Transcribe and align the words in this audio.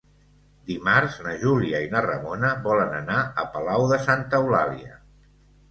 Dimarts 0.69 1.17
na 1.27 1.33
Júlia 1.43 1.81
i 1.89 1.91
na 1.93 2.03
Ramona 2.07 2.51
volen 2.65 2.99
anar 3.03 3.19
a 3.45 3.47
Palau 3.57 3.87
de 3.95 4.03
Santa 4.09 4.43
Eulàlia. 4.45 5.01